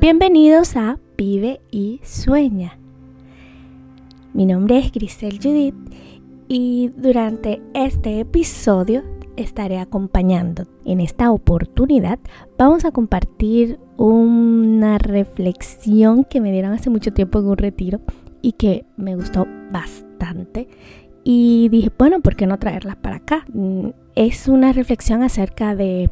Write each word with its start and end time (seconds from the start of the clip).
Bienvenidos 0.00 0.76
a 0.76 0.98
Vive 1.18 1.60
y 1.70 2.00
Sueña. 2.02 2.78
Mi 4.32 4.46
nombre 4.46 4.78
es 4.78 4.90
Grisel 4.90 5.38
Judith 5.42 5.74
y 6.48 6.90
durante 6.96 7.60
este 7.74 8.20
episodio 8.20 9.02
estaré 9.36 9.78
acompañando. 9.78 10.64
En 10.86 11.00
esta 11.00 11.30
oportunidad 11.30 12.18
vamos 12.56 12.86
a 12.86 12.92
compartir 12.92 13.78
una 13.98 14.96
reflexión 14.96 16.24
que 16.24 16.40
me 16.40 16.52
dieron 16.52 16.72
hace 16.72 16.88
mucho 16.88 17.12
tiempo 17.12 17.38
en 17.38 17.48
un 17.48 17.56
retiro 17.58 18.00
y 18.40 18.52
que 18.52 18.86
me 18.96 19.14
gustó 19.14 19.46
bastante. 19.70 20.68
Y 21.24 21.68
dije, 21.68 21.90
bueno, 21.96 22.20
¿por 22.20 22.36
qué 22.36 22.46
no 22.46 22.58
traerla 22.58 22.96
para 22.96 23.16
acá? 23.16 23.44
Mm, 23.52 23.90
es 24.14 24.48
una 24.48 24.72
reflexión 24.72 25.22
acerca 25.22 25.74
de, 25.74 26.08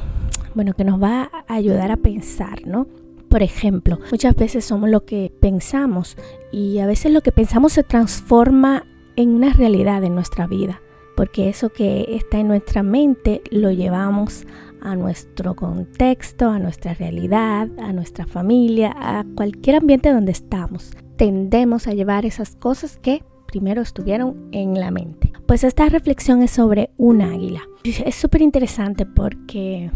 bueno, 0.55 0.75
que 0.75 0.85
nos 0.85 1.03
va 1.03 1.31
a 1.49 1.55
ayudar 1.55 1.91
a 1.91 1.97
pensar, 1.97 2.67
¿no? 2.67 2.87
Por 3.29 3.43
ejemplo, 3.43 3.99
muchas 4.11 4.35
veces 4.35 4.65
somos 4.65 4.91
lo 4.91 5.05
que 5.05 5.33
pensamos 5.41 6.17
y 6.53 6.79
a 6.79 6.87
veces 6.87 7.13
lo 7.13 7.21
que 7.21 7.31
pensamos 7.33 7.73
se 7.73 7.85
transforma 7.85 8.85
en 9.17 9.31
una 9.31 9.53
realidad 9.53 10.03
en 10.03 10.15
nuestra 10.15 10.47
vida, 10.47 10.81
porque 11.17 11.49
eso 11.49 11.71
que 11.71 12.17
está 12.17 12.39
en 12.41 12.49
nuestra 12.49 12.83
mente 12.83 13.43
lo 13.51 13.71
llevamos 13.71 14.47
a 14.81 14.97
nuestro 14.97 15.55
contexto, 15.55 16.51
a 16.51 16.59
nuestra 16.59 16.95
realidad, 16.95 17.69
a 17.79 17.93
nuestra 17.93 18.27
familia, 18.27 18.95
a 18.97 19.25
cualquier 19.37 19.77
ambiente 19.77 20.13
donde 20.13 20.33
estamos. 20.33 20.93
Tendemos 21.17 21.87
a 21.87 21.95
llevar 21.95 22.25
esas 22.25 22.57
cosas 22.57 22.97
que 22.97 23.23
primero 23.51 23.83
estuvieron 23.83 24.49
en 24.53 24.79
la 24.79 24.93
mente. 24.93 25.33
Pues 25.47 25.65
esta 25.65 25.89
reflexión 25.89 26.43
es 26.43 26.53
sobre 26.53 26.91
un 26.97 27.21
águila. 27.21 27.63
Es 27.83 28.15
súper 28.15 28.43
interesante 28.43 29.07
porque 29.07 29.91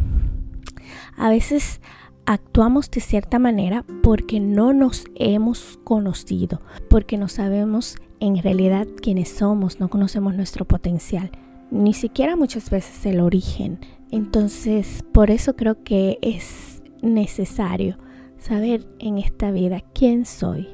a 1.17 1.31
veces 1.31 1.81
actuamos 2.27 2.91
de 2.91 3.01
cierta 3.01 3.39
manera 3.39 3.85
porque 4.03 4.41
no 4.41 4.73
nos 4.73 5.05
hemos 5.15 5.79
conocido, 5.85 6.63
porque 6.91 7.17
no 7.17 7.29
sabemos 7.29 7.97
en 8.19 8.43
realidad 8.43 8.89
quiénes 9.01 9.29
somos, 9.29 9.79
no 9.79 9.89
conocemos 9.89 10.35
nuestro 10.35 10.65
potencial, 10.65 11.31
ni 11.71 11.95
siquiera 11.95 12.35
muchas 12.35 12.71
veces 12.71 13.07
el 13.07 13.21
origen. 13.21 13.79
Entonces, 14.11 15.05
por 15.13 15.31
eso 15.31 15.55
creo 15.55 15.85
que 15.85 16.19
es 16.23 16.83
necesario 17.03 17.99
saber 18.39 18.89
en 18.99 19.19
esta 19.19 19.53
vida 19.53 19.81
quién 19.93 20.25
soy, 20.25 20.69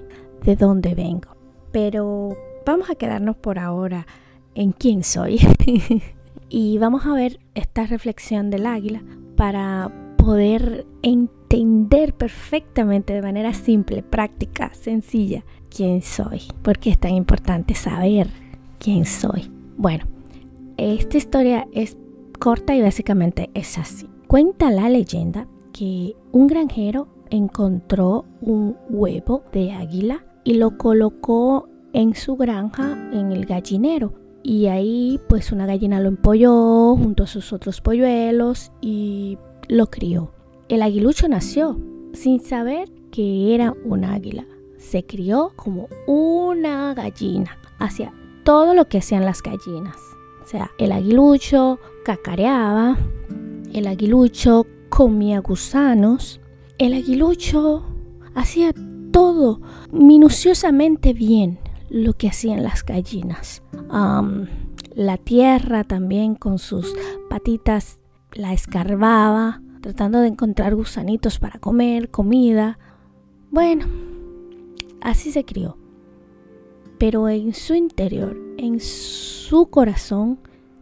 de 0.45 0.57
dónde 0.57 0.95
vengo. 0.95 1.37
Pero 1.73 2.37
vamos 2.67 2.91
a 2.91 2.95
quedarnos 2.95 3.37
por 3.37 3.59
ahora 3.59 4.07
en 4.55 4.73
quién 4.73 5.05
soy. 5.05 5.41
y 6.49 6.79
vamos 6.79 7.07
a 7.07 7.15
ver 7.15 7.41
esta 7.55 7.87
reflexión 7.87 8.51
del 8.51 8.67
águila 8.67 9.03
para 9.37 9.91
poder 10.17 10.87
entender 11.03 12.15
perfectamente 12.15 13.13
de 13.13 13.23
manera 13.23 13.55
simple, 13.55 14.03
práctica, 14.03 14.73
sencilla 14.75 15.45
quién 15.75 16.03
soy. 16.03 16.43
Porque 16.63 16.91
es 16.91 16.99
tan 16.99 17.13
importante 17.15 17.75
saber 17.75 18.29
quién 18.79 19.07
soy. 19.07 19.51
Bueno, 19.77 20.05
esta 20.77 21.17
historia 21.17 21.67
es 21.73 21.97
corta 22.39 22.75
y 22.75 22.83
básicamente 22.83 23.51
es 23.55 23.79
así. 23.79 24.09
Cuenta 24.27 24.71
la 24.71 24.89
leyenda 24.89 25.47
que 25.73 26.15
un 26.33 26.47
granjero 26.47 27.09
encontró 27.31 28.25
un 28.41 28.77
huevo 28.89 29.45
de 29.53 29.73
águila 29.73 30.25
y 30.45 30.55
lo 30.55 30.77
colocó 30.77 31.69
en 31.93 32.15
su 32.15 32.37
granja 32.37 32.97
en 33.13 33.33
el 33.33 33.47
gallinero. 33.47 34.15
Y 34.43 34.67
ahí 34.67 35.21
pues 35.29 35.53
una 35.53 35.67
gallina 35.67 36.01
lo 36.01 36.09
empolló 36.09 36.97
junto 36.97 37.25
a 37.25 37.27
sus 37.27 37.53
otros 37.53 37.81
polluelos 37.81 38.73
y 38.81 39.39
lo 39.69 39.87
crió. 39.87 40.33
El 40.69 40.83
aguilucho 40.83 41.29
nació 41.29 41.79
sin 42.13 42.41
saber 42.41 42.91
que 43.11 43.55
era 43.55 43.75
un 43.85 44.05
águila. 44.05 44.47
Se 44.79 45.05
crió 45.05 45.53
como 45.57 45.89
una 46.07 46.95
gallina. 46.95 47.59
Hacía 47.79 48.13
todo 48.45 48.75
lo 48.75 48.89
que 48.89 48.99
hacían 48.99 49.25
las 49.25 49.43
gallinas. 49.43 49.97
O 50.43 50.47
sea, 50.47 50.71
el 50.79 50.93
aguilucho 50.93 51.79
cacareaba, 52.05 52.99
el 53.73 53.87
aguilucho 53.87 54.67
comía 54.89 55.41
gusanos, 55.41 56.41
el 56.79 56.95
aguilucho 56.95 57.85
hacía 58.35 58.73
todo 59.13 59.61
minuciosamente 59.93 61.13
bien 61.13 61.60
lo 61.91 62.15
que 62.15 62.29
hacían 62.29 62.63
las 62.63 62.85
gallinas. 62.85 63.63
la 64.95 65.17
tierra 65.19 65.85
también 65.85 66.35
con 66.35 66.59
sus 66.59 66.95
patitas 67.29 68.01
la 68.33 68.53
escarbaba, 68.53 69.61
tratando 69.81 70.21
de 70.21 70.29
encontrar 70.29 70.75
gusanitos 70.75 71.39
para 71.39 71.59
comer, 71.59 72.11
comida. 72.11 72.79
Bueno, 73.51 73.87
así 75.01 75.33
se 75.33 75.45
crió. 75.45 75.77
Pero 76.99 77.29
en 77.29 77.55
su 77.55 77.75
interior, 77.75 78.37
en 78.59 78.79
su 78.81 79.67
corazón, 79.67 80.39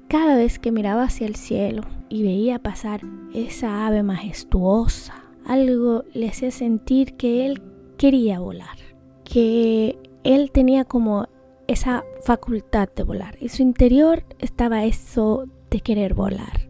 cada 0.08 0.36
vez 0.36 0.58
que 0.58 0.72
miraba 0.72 1.04
hacia 1.04 1.26
el 1.26 1.36
cielo 1.36 1.82
y 2.08 2.22
veía 2.22 2.58
pasar 2.62 3.02
esa 3.32 3.86
ave 3.86 4.02
majestuosa, 4.02 5.22
algo 5.46 6.04
le 6.12 6.28
hacía 6.28 6.50
sentir 6.50 7.14
que 7.14 7.46
él 7.46 7.62
quería 7.96 8.40
volar, 8.40 8.78
que 9.24 9.97
él 10.28 10.50
tenía 10.52 10.84
como 10.84 11.26
esa 11.68 12.04
facultad 12.22 12.90
de 12.94 13.02
volar. 13.02 13.38
En 13.40 13.48
su 13.48 13.62
interior 13.62 14.24
estaba 14.38 14.84
eso 14.84 15.46
de 15.70 15.80
querer 15.80 16.12
volar 16.12 16.68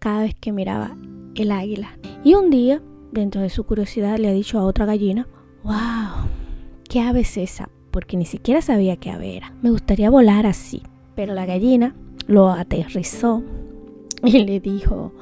cada 0.00 0.22
vez 0.22 0.34
que 0.34 0.50
miraba 0.50 0.96
el 1.36 1.52
águila. 1.52 1.96
Y 2.24 2.34
un 2.34 2.50
día, 2.50 2.82
dentro 3.12 3.42
de 3.42 3.48
su 3.48 3.62
curiosidad, 3.62 4.18
le 4.18 4.28
ha 4.28 4.32
dicho 4.32 4.58
a 4.58 4.64
otra 4.64 4.86
gallina, 4.86 5.28
wow, 5.62 6.26
¿qué 6.88 7.00
ave 7.00 7.20
es 7.20 7.36
esa? 7.36 7.68
Porque 7.92 8.16
ni 8.16 8.24
siquiera 8.24 8.60
sabía 8.60 8.96
qué 8.96 9.12
ave 9.12 9.36
era. 9.36 9.54
Me 9.62 9.70
gustaría 9.70 10.10
volar 10.10 10.46
así. 10.46 10.82
Pero 11.14 11.32
la 11.32 11.46
gallina 11.46 11.94
lo 12.26 12.50
aterrizó 12.50 13.44
y 14.24 14.44
le 14.44 14.58
dijo, 14.58 15.12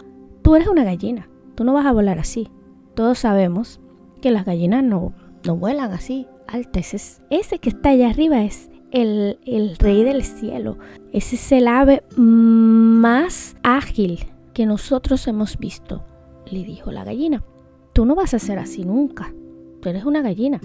tú 0.40 0.56
eres 0.56 0.68
una 0.68 0.84
gallina, 0.84 1.28
tú 1.54 1.64
no 1.64 1.74
vas 1.74 1.84
a 1.84 1.92
volar 1.92 2.18
así. 2.18 2.48
Todos 2.94 3.18
sabemos 3.18 3.78
que 4.22 4.30
las 4.30 4.46
gallinas 4.46 4.82
no, 4.82 5.12
no 5.44 5.56
vuelan 5.56 5.92
así, 5.92 6.26
altas. 6.48 6.94
Ese, 6.94 7.22
ese 7.30 7.58
que 7.58 7.68
está 7.68 7.90
allá 7.90 8.10
arriba 8.10 8.42
es 8.42 8.70
el, 8.90 9.38
el 9.46 9.76
rey 9.76 10.02
del 10.02 10.24
cielo. 10.24 10.78
Ese 11.12 11.36
es 11.36 11.52
el 11.52 11.68
ave 11.68 12.02
más 12.16 13.56
ágil 13.62 14.26
que 14.54 14.66
nosotros 14.66 15.26
hemos 15.28 15.58
visto, 15.58 16.04
le 16.50 16.64
dijo 16.64 16.90
la 16.90 17.04
gallina. 17.04 17.44
Tú 17.92 18.04
no 18.04 18.14
vas 18.14 18.34
a 18.34 18.38
ser 18.38 18.58
así 18.58 18.84
nunca. 18.84 19.32
Tú 19.80 19.88
eres 19.88 20.04
una 20.04 20.22
gallina. 20.22 20.60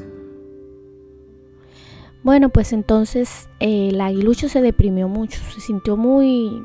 Bueno, 2.23 2.49
pues 2.49 2.71
entonces 2.71 3.49
eh, 3.59 3.89
el 3.89 3.99
aguilucho 3.99 4.47
se 4.47 4.61
deprimió 4.61 5.09
mucho, 5.09 5.39
se 5.53 5.59
sintió 5.59 5.97
muy, 5.97 6.63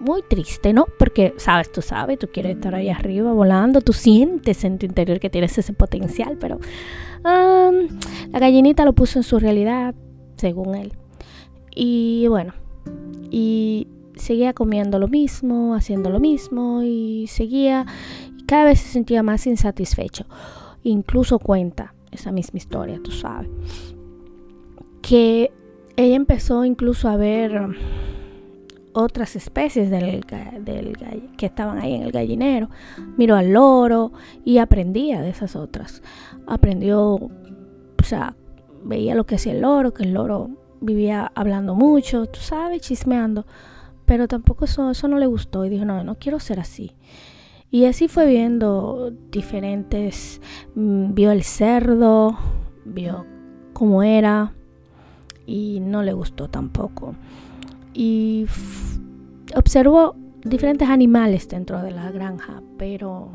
muy 0.00 0.22
triste, 0.22 0.72
¿no? 0.72 0.86
Porque, 0.98 1.34
sabes, 1.36 1.70
tú 1.70 1.82
sabes, 1.82 2.18
tú 2.18 2.28
quieres 2.32 2.56
estar 2.56 2.74
ahí 2.74 2.88
arriba 2.88 3.32
volando, 3.32 3.80
tú 3.80 3.92
sientes 3.92 4.64
en 4.64 4.78
tu 4.78 4.86
interior 4.86 5.20
que 5.20 5.30
tienes 5.30 5.56
ese 5.58 5.72
potencial, 5.72 6.38
pero 6.40 6.58
la 7.22 8.38
gallinita 8.38 8.84
lo 8.84 8.94
puso 8.94 9.18
en 9.18 9.22
su 9.22 9.38
realidad, 9.38 9.94
según 10.36 10.74
él. 10.74 10.94
Y 11.74 12.26
bueno, 12.28 12.54
y 13.30 13.86
seguía 14.16 14.52
comiendo 14.54 14.98
lo 14.98 15.08
mismo, 15.08 15.74
haciendo 15.74 16.10
lo 16.10 16.18
mismo 16.18 16.82
y 16.82 17.26
seguía 17.28 17.86
y 18.36 18.44
cada 18.44 18.64
vez 18.64 18.80
se 18.80 18.88
sentía 18.88 19.22
más 19.22 19.46
insatisfecho. 19.46 20.24
Incluso 20.82 21.38
cuenta 21.38 21.94
esa 22.10 22.32
misma 22.32 22.56
historia, 22.58 23.00
tú 23.02 23.12
sabes, 23.12 23.48
que 25.02 25.52
ella 25.96 26.16
empezó 26.16 26.64
incluso 26.64 27.08
a 27.08 27.16
ver 27.16 27.76
otras 28.92 29.36
especies 29.36 29.90
del, 29.90 30.24
del, 30.60 30.96
que 31.36 31.46
estaban 31.46 31.78
ahí 31.78 31.94
en 31.94 32.02
el 32.02 32.12
gallinero. 32.12 32.70
Miró 33.16 33.36
al 33.36 33.52
loro 33.52 34.12
y 34.44 34.58
aprendía 34.58 35.22
de 35.22 35.30
esas 35.30 35.56
otras. 35.56 36.02
Aprendió, 36.46 37.14
o 37.14 38.04
sea, 38.04 38.36
veía 38.84 39.14
lo 39.14 39.26
que 39.26 39.36
hacía 39.36 39.52
el 39.52 39.60
loro, 39.60 39.92
que 39.92 40.04
el 40.04 40.14
loro 40.14 40.50
vivía 40.80 41.30
hablando 41.34 41.74
mucho, 41.74 42.26
tú 42.26 42.40
sabes, 42.40 42.80
chismeando 42.82 43.44
pero 44.10 44.26
tampoco 44.26 44.64
eso, 44.64 44.90
eso 44.90 45.06
no 45.06 45.18
le 45.18 45.26
gustó 45.26 45.64
y 45.64 45.68
dijo, 45.68 45.84
no, 45.84 46.02
no 46.02 46.16
quiero 46.16 46.40
ser 46.40 46.58
así. 46.58 46.96
Y 47.70 47.84
así 47.84 48.08
fue 48.08 48.26
viendo 48.26 49.12
diferentes, 49.30 50.40
mm, 50.74 51.14
vio 51.14 51.30
el 51.30 51.44
cerdo, 51.44 52.36
vio 52.84 53.24
cómo 53.72 54.02
era 54.02 54.52
y 55.46 55.78
no 55.78 56.02
le 56.02 56.12
gustó 56.12 56.50
tampoco. 56.50 57.14
Y 57.92 58.46
observó 59.56 60.16
diferentes 60.44 60.88
animales 60.88 61.48
dentro 61.48 61.82
de 61.82 61.90
la 61.90 62.10
granja, 62.10 62.62
pero 62.78 63.30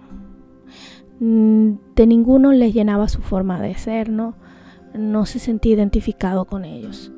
mm, 1.20 1.72
de 1.96 2.08
ninguno 2.08 2.52
le 2.52 2.72
llenaba 2.72 3.08
su 3.10 3.22
forma 3.22 3.62
de 3.62 3.76
ser, 3.76 4.10
¿no? 4.10 4.36
No 4.94 5.26
se 5.26 5.40
sentía 5.40 5.74
identificado 5.74 6.46
con 6.46 6.66
ellos. 6.66 7.12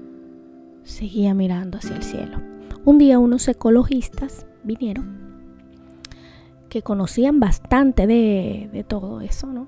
Seguía 0.83 1.33
mirando 1.33 1.77
hacia 1.77 1.95
el 1.95 2.03
cielo. 2.03 2.41
Un 2.85 2.97
día 2.97 3.19
unos 3.19 3.47
ecologistas 3.47 4.45
vinieron 4.63 5.17
que 6.69 6.81
conocían 6.81 7.39
bastante 7.39 8.07
de, 8.07 8.69
de 8.73 8.83
todo 8.83 9.21
eso, 9.21 9.47
¿no? 9.47 9.67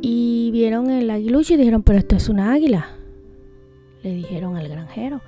Y 0.00 0.50
vieron 0.52 0.90
el 0.90 1.10
aguilucho 1.10 1.54
y 1.54 1.56
dijeron, 1.56 1.82
pero 1.82 1.98
esto 1.98 2.16
es 2.16 2.28
una 2.28 2.52
águila. 2.52 2.86
Le 4.02 4.14
dijeron 4.14 4.56
al 4.56 4.68
granjero, 4.68 5.20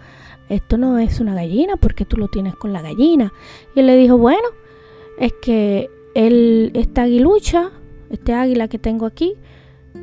esto 0.49 0.79
no 0.79 0.99
es 0.99 1.21
una 1.21 1.35
gallina 1.35 1.77
porque 1.77 2.05
tú 2.05 2.17
lo 2.17 2.29
tienes 2.29 2.55
con 2.55 2.73
la 2.73 2.83
gallina. 2.83 3.33
Y 3.75 3.81
él 3.81 3.87
le 3.87 3.97
dijo, 3.97 4.17
bueno, 4.19 4.49
es 5.19 5.33
que 5.43 5.91
él, 6.15 6.71
esta 6.75 7.03
aguilucha, 7.03 7.71
este 8.11 8.33
águila 8.33 8.69
que 8.69 8.79
tengo 8.79 9.07
aquí, 9.07 9.35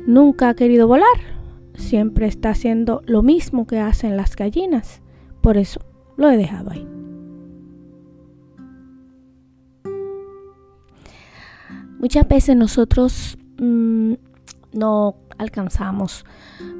nunca 0.06 0.48
ha 0.48 0.54
querido 0.54 0.86
volar. 0.86 1.36
Siempre 1.74 2.26
está 2.26 2.50
haciendo 2.50 3.02
lo 3.06 3.22
mismo 3.22 3.66
que 3.66 3.78
hacen 3.78 4.16
las 4.16 4.36
gallinas. 4.36 5.02
Por 5.40 5.56
eso 5.56 5.80
lo 6.16 6.30
he 6.30 6.36
dejado 6.36 6.70
ahí. 6.70 6.86
Muchas 11.98 12.28
veces 12.28 12.56
nosotros 12.56 13.38
mm, 13.58 14.12
no 14.76 15.16
alcanzamos 15.38 16.24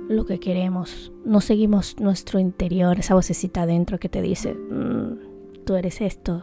lo 0.08 0.24
que 0.24 0.38
queremos, 0.38 1.12
no 1.24 1.40
seguimos 1.40 1.98
nuestro 1.98 2.38
interior, 2.38 2.98
esa 2.98 3.14
vocecita 3.14 3.62
adentro 3.62 3.98
que 3.98 4.08
te 4.08 4.22
dice, 4.22 4.54
mm, 4.54 5.64
tú 5.64 5.74
eres 5.74 6.00
esto, 6.00 6.42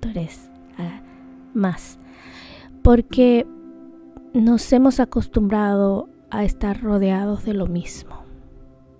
tú 0.00 0.08
eres 0.10 0.50
ah, 0.78 1.02
más. 1.54 1.98
Porque 2.82 3.46
nos 4.32 4.72
hemos 4.72 5.00
acostumbrado 5.00 6.08
a 6.30 6.44
estar 6.44 6.80
rodeados 6.80 7.44
de 7.44 7.54
lo 7.54 7.66
mismo, 7.66 8.22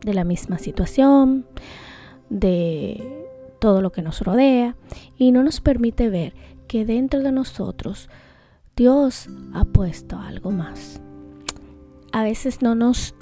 de 0.04 0.14
la 0.14 0.24
misma 0.24 0.58
situación, 0.58 1.46
de 2.28 3.26
todo 3.60 3.80
lo 3.82 3.92
que 3.92 4.02
nos 4.02 4.20
rodea 4.22 4.76
y 5.16 5.32
no 5.32 5.42
nos 5.42 5.60
permite 5.60 6.08
ver 6.08 6.34
que 6.66 6.84
dentro 6.84 7.20
de 7.20 7.32
nosotros 7.32 8.08
Dios 8.74 9.28
ha 9.52 9.64
puesto 9.64 10.18
algo 10.18 10.50
más. 10.50 11.00
A 12.12 12.22
veces 12.24 12.62
no 12.62 12.74
nos 12.74 13.14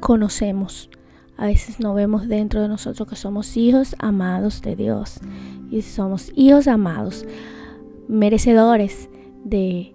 conocemos, 0.00 0.90
a 1.36 1.46
veces 1.46 1.80
no 1.80 1.94
vemos 1.94 2.28
dentro 2.28 2.60
de 2.60 2.68
nosotros 2.68 3.08
que 3.08 3.16
somos 3.16 3.56
hijos 3.56 3.94
amados 3.98 4.62
de 4.62 4.76
Dios 4.76 5.20
y 5.70 5.82
somos 5.82 6.32
hijos 6.34 6.68
amados, 6.68 7.24
merecedores 8.08 9.08
de, 9.44 9.94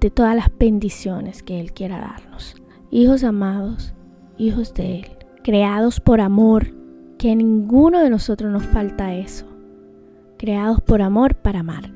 de 0.00 0.10
todas 0.10 0.36
las 0.36 0.50
bendiciones 0.58 1.42
que 1.42 1.60
Él 1.60 1.72
quiera 1.72 1.98
darnos. 1.98 2.56
Hijos 2.90 3.24
amados, 3.24 3.94
hijos 4.38 4.72
de 4.74 5.00
Él, 5.00 5.06
creados 5.42 6.00
por 6.00 6.20
amor, 6.20 6.74
que 7.18 7.34
ninguno 7.34 8.00
de 8.00 8.10
nosotros 8.10 8.50
nos 8.50 8.64
falta 8.64 9.14
eso. 9.14 9.44
Creados 10.38 10.80
por 10.80 11.02
amor 11.02 11.34
para 11.34 11.60
amar. 11.60 11.90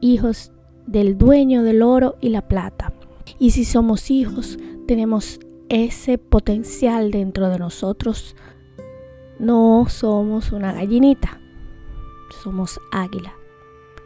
Hijos 0.00 0.52
del 0.86 1.16
dueño 1.16 1.62
del 1.62 1.82
oro 1.82 2.16
y 2.20 2.28
la 2.28 2.46
plata. 2.46 2.92
Y 3.38 3.50
si 3.50 3.64
somos 3.64 4.10
hijos, 4.10 4.58
tenemos 4.86 5.40
ese 5.68 6.18
potencial 6.18 7.10
dentro 7.10 7.48
de 7.48 7.58
nosotros. 7.58 8.36
No 9.38 9.86
somos 9.88 10.52
una 10.52 10.72
gallinita, 10.72 11.40
somos 12.42 12.80
águila. 12.90 13.34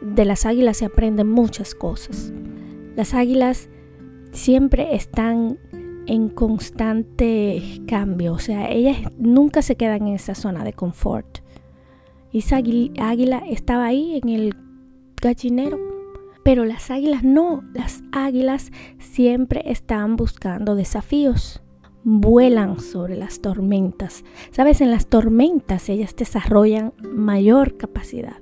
De 0.01 0.25
las 0.25 0.45
águilas 0.45 0.77
se 0.77 0.85
aprenden 0.85 1.29
muchas 1.29 1.73
cosas. 1.75 2.33
Las 2.95 3.13
águilas 3.13 3.69
siempre 4.31 4.95
están 4.95 5.57
en 6.05 6.29
constante 6.29 7.81
cambio, 7.87 8.33
o 8.33 8.39
sea, 8.39 8.69
ellas 8.69 8.97
nunca 9.17 9.61
se 9.61 9.75
quedan 9.77 10.07
en 10.07 10.15
esa 10.15 10.35
zona 10.35 10.63
de 10.63 10.73
confort. 10.73 11.39
Y 12.31 12.39
esa 12.39 12.57
águila 12.57 13.43
estaba 13.47 13.85
ahí 13.85 14.19
en 14.21 14.29
el 14.29 14.55
gallinero 15.21 15.92
pero 16.43 16.65
las 16.65 16.91
águilas 16.91 17.23
no, 17.23 17.63
las 17.73 18.03
águilas 18.11 18.71
siempre 18.99 19.63
están 19.65 20.15
buscando 20.15 20.75
desafíos. 20.75 21.61
Vuelan 22.05 22.81
sobre 22.81 23.15
las 23.15 23.39
tormentas. 23.39 24.25
Sabes, 24.51 24.81
en 24.81 24.91
las 24.91 25.07
tormentas 25.07 25.87
ellas 25.87 26.15
desarrollan 26.17 26.93
mayor 27.01 27.77
capacidad. 27.77 28.37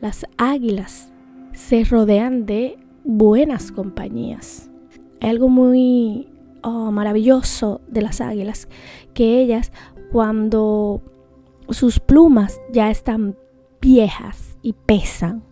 Las 0.00 0.26
águilas 0.38 1.12
se 1.52 1.84
rodean 1.84 2.46
de 2.46 2.78
buenas 3.04 3.70
compañías. 3.70 4.70
Hay 5.20 5.28
algo 5.28 5.50
muy 5.50 6.28
oh, 6.62 6.90
maravilloso 6.90 7.82
de 7.88 8.00
las 8.00 8.22
águilas, 8.22 8.68
que 9.12 9.40
ellas 9.40 9.72
cuando 10.10 11.02
sus 11.68 12.00
plumas 12.00 12.60
ya 12.72 12.90
están 12.90 13.36
viejas 13.80 14.56
y 14.62 14.72
pesan, 14.72 15.42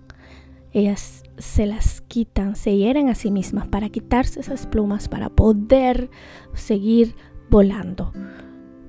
ellas 0.72 1.24
se 1.38 1.66
las 1.66 2.00
quitan, 2.02 2.56
se 2.56 2.76
hieren 2.76 3.08
a 3.08 3.14
sí 3.14 3.31
mismas 3.31 3.69
para 3.69 3.88
quitarse 3.88 4.40
esas 4.40 4.66
plumas, 4.66 5.08
para 5.08 5.31
poder 5.31 6.10
seguir 6.54 7.14
volando, 7.50 8.12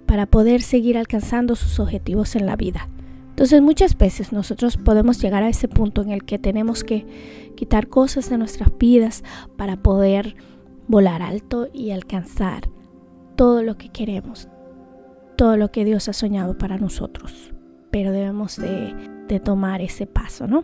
para 0.06 0.26
poder 0.26 0.62
seguir 0.62 0.98
alcanzando 0.98 1.56
sus 1.56 1.80
objetivos 1.80 2.36
en 2.36 2.46
la 2.46 2.56
vida. 2.56 2.90
Entonces 3.30 3.62
muchas 3.62 3.98
veces 3.98 4.32
nosotros 4.32 4.78
podemos 4.78 5.22
llegar 5.22 5.44
a 5.44 5.50
ese 5.50 5.68
punto 5.68 6.02
en 6.02 6.12
el 6.12 6.24
que 6.24 6.40
tenemos 6.40 6.84
que 6.84 7.06
quitar 7.56 7.88
cosas 7.88 8.30
de 8.30 8.38
nuestras 8.38 8.70
vidas 8.78 9.24
para 9.58 9.76
poder 9.76 10.36
volar 10.88 11.22
alto 11.22 11.68
y 11.74 11.92
alcanzar 11.92 12.70
todo 13.36 13.62
lo 13.62 13.78
que 13.78 13.90
queremos, 13.90 14.48
todo 15.36 15.58
lo 15.58 15.70
que 15.70 15.84
Dios 15.84 16.08
ha 16.08 16.14
soñado 16.14 16.58
para 16.58 16.78
nosotros. 16.78 17.54
Pero 17.92 18.12
debemos 18.12 18.56
de, 18.56 18.94
de 19.28 19.40
tomar 19.40 19.82
ese 19.82 20.08
paso, 20.08 20.48
¿no? 20.48 20.64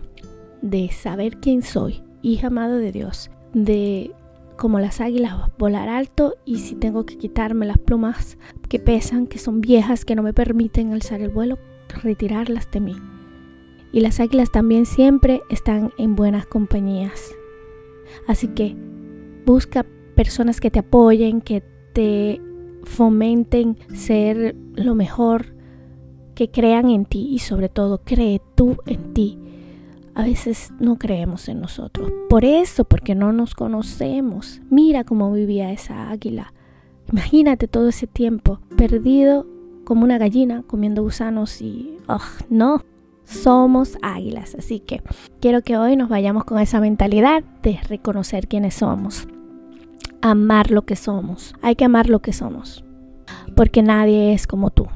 De 0.61 0.89
saber 0.91 1.37
quién 1.37 1.63
soy, 1.63 2.03
hija 2.21 2.47
amada 2.47 2.77
de 2.77 2.91
Dios, 2.91 3.31
de 3.53 4.11
como 4.57 4.79
las 4.79 5.01
águilas 5.01 5.35
volar 5.57 5.89
alto 5.89 6.35
y 6.45 6.59
si 6.59 6.75
tengo 6.75 7.05
que 7.05 7.17
quitarme 7.17 7.65
las 7.65 7.79
plumas 7.79 8.37
que 8.69 8.77
pesan, 8.77 9.25
que 9.25 9.39
son 9.39 9.59
viejas, 9.59 10.05
que 10.05 10.15
no 10.15 10.21
me 10.21 10.33
permiten 10.33 10.93
alzar 10.93 11.21
el 11.21 11.29
vuelo, 11.29 11.57
retirarlas 12.03 12.69
de 12.69 12.79
mí. 12.79 12.95
Y 13.91 14.01
las 14.01 14.19
águilas 14.19 14.51
también 14.51 14.85
siempre 14.85 15.41
están 15.49 15.91
en 15.97 16.15
buenas 16.15 16.45
compañías. 16.45 17.31
Así 18.27 18.49
que 18.49 18.75
busca 19.47 19.83
personas 20.15 20.59
que 20.59 20.69
te 20.69 20.79
apoyen, 20.79 21.41
que 21.41 21.63
te 21.93 22.39
fomenten 22.83 23.77
ser 23.95 24.55
lo 24.75 24.93
mejor, 24.93 25.55
que 26.35 26.51
crean 26.51 26.91
en 26.91 27.05
ti 27.05 27.29
y 27.31 27.39
sobre 27.39 27.67
todo 27.67 28.03
cree 28.03 28.41
tú 28.55 28.77
en 28.85 29.13
ti 29.13 29.40
a 30.15 30.23
veces 30.23 30.73
no 30.79 30.97
creemos 30.97 31.47
en 31.47 31.61
nosotros. 31.61 32.11
Por 32.29 32.45
eso, 32.45 32.83
porque 32.83 33.15
no 33.15 33.31
nos 33.31 33.55
conocemos. 33.55 34.61
Mira 34.69 35.03
cómo 35.03 35.31
vivía 35.31 35.71
esa 35.71 36.09
águila. 36.09 36.53
Imagínate 37.11 37.67
todo 37.67 37.89
ese 37.89 38.07
tiempo 38.07 38.59
perdido 38.75 39.45
como 39.83 40.03
una 40.03 40.17
gallina 40.17 40.63
comiendo 40.67 41.03
gusanos 41.03 41.61
y... 41.61 41.97
Oh, 42.07 42.19
no, 42.49 42.83
somos 43.25 43.97
águilas. 44.01 44.55
Así 44.55 44.79
que 44.79 45.01
quiero 45.39 45.61
que 45.61 45.77
hoy 45.77 45.95
nos 45.95 46.09
vayamos 46.09 46.45
con 46.45 46.59
esa 46.59 46.79
mentalidad 46.79 47.43
de 47.63 47.79
reconocer 47.87 48.47
quiénes 48.47 48.75
somos. 48.75 49.27
Amar 50.21 50.71
lo 50.71 50.83
que 50.83 50.95
somos. 50.95 51.55
Hay 51.61 51.75
que 51.75 51.85
amar 51.85 52.09
lo 52.09 52.19
que 52.19 52.33
somos. 52.33 52.83
Porque 53.55 53.81
nadie 53.81 54.33
es 54.33 54.47
como 54.47 54.69
tú. 54.69 54.87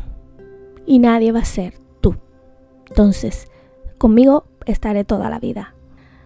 Y 0.86 1.00
nadie 1.00 1.32
va 1.32 1.40
a 1.40 1.46
ser 1.46 1.74
tú. 2.02 2.16
Entonces, 2.88 3.48
conmigo 3.98 4.46
estaré 4.66 5.04
toda 5.04 5.30
la 5.30 5.40
vida. 5.40 5.76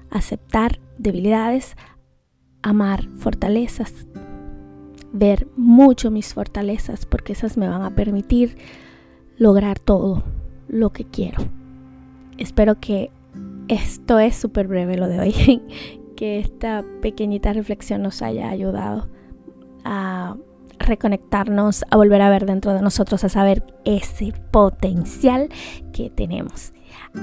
Aceptar 0.09 0.79
debilidades, 0.97 1.75
amar 2.61 3.07
fortalezas, 3.17 4.07
ver 5.11 5.47
mucho 5.55 6.11
mis 6.11 6.33
fortalezas 6.33 7.05
porque 7.05 7.33
esas 7.33 7.57
me 7.57 7.67
van 7.67 7.83
a 7.83 7.95
permitir 7.95 8.57
lograr 9.38 9.79
todo 9.79 10.23
lo 10.67 10.91
que 10.91 11.05
quiero. 11.05 11.43
Espero 12.38 12.79
que 12.79 13.11
esto 13.67 14.19
es 14.19 14.35
súper 14.35 14.67
breve 14.67 14.97
lo 14.97 15.07
de 15.07 15.19
hoy, 15.19 15.61
que 16.15 16.39
esta 16.39 16.83
pequeñita 17.01 17.53
reflexión 17.53 18.01
nos 18.01 18.21
haya 18.21 18.49
ayudado 18.49 19.07
a 19.83 20.35
reconectarnos, 20.79 21.85
a 21.89 21.97
volver 21.97 22.21
a 22.21 22.29
ver 22.29 22.45
dentro 22.45 22.73
de 22.73 22.81
nosotros, 22.81 23.23
a 23.23 23.29
saber 23.29 23.63
ese 23.85 24.33
potencial 24.51 25.49
que 25.93 26.09
tenemos 26.09 26.73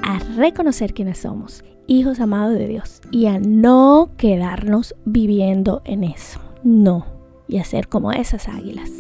a 0.03 0.19
reconocer 0.37 0.95
quiénes 0.95 1.19
somos, 1.19 1.65
hijos 1.87 2.21
amados 2.21 2.59
de 2.59 2.69
Dios, 2.69 3.01
y 3.11 3.27
a 3.27 3.39
no 3.39 4.11
quedarnos 4.17 4.95
viviendo 5.05 5.83
en 5.85 6.05
eso. 6.05 6.41
No, 6.63 7.07
y 7.49 7.59
a 7.59 7.65
ser 7.65 7.89
como 7.89 8.13
esas 8.13 8.49
águilas, 8.49 8.91